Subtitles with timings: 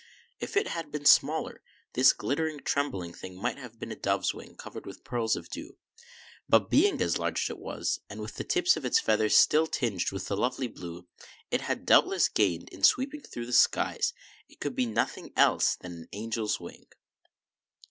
[0.39, 1.61] If it had been smaller,
[1.93, 5.77] this glittering, trembling thing might have been a dove's wing, covered with pearls of dew;
[6.49, 9.67] but, being as large as it was, and with the tips of its feathers still
[9.67, 11.07] tinged with the lovely blue
[11.51, 14.11] it had doubtless gained in sweeping through the skies,
[14.49, 16.87] it could be nothing else than an angel's wing.